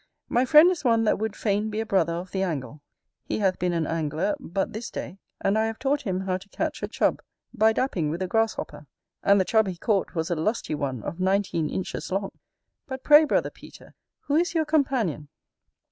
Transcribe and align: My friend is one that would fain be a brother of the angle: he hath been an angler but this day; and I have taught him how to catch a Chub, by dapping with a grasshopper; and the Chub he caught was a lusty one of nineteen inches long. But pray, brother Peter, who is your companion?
My 0.29 0.45
friend 0.45 0.71
is 0.71 0.83
one 0.83 1.03
that 1.03 1.19
would 1.19 1.35
fain 1.35 1.69
be 1.69 1.79
a 1.79 1.85
brother 1.85 2.13
of 2.15 2.31
the 2.31 2.41
angle: 2.41 2.81
he 3.21 3.37
hath 3.37 3.59
been 3.59 3.71
an 3.71 3.85
angler 3.85 4.33
but 4.39 4.73
this 4.73 4.89
day; 4.89 5.19
and 5.39 5.59
I 5.59 5.67
have 5.67 5.77
taught 5.77 6.01
him 6.01 6.21
how 6.21 6.37
to 6.37 6.49
catch 6.49 6.81
a 6.81 6.87
Chub, 6.87 7.21
by 7.53 7.71
dapping 7.71 8.09
with 8.09 8.23
a 8.23 8.27
grasshopper; 8.27 8.87
and 9.21 9.39
the 9.39 9.45
Chub 9.45 9.67
he 9.67 9.77
caught 9.77 10.15
was 10.15 10.31
a 10.31 10.35
lusty 10.35 10.73
one 10.73 11.03
of 11.03 11.19
nineteen 11.19 11.69
inches 11.69 12.11
long. 12.11 12.31
But 12.87 13.03
pray, 13.03 13.25
brother 13.25 13.51
Peter, 13.51 13.93
who 14.21 14.33
is 14.37 14.55
your 14.55 14.65
companion? 14.65 15.27